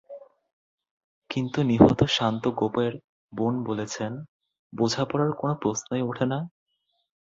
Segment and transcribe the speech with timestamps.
[1.29, 2.93] কিন্তু নিহত শান্ত গোপের
[3.33, 4.11] বোন বলেছেন,
[4.73, 6.39] বোঝাপড়ার কোনো প্রশ্নই ওঠে না।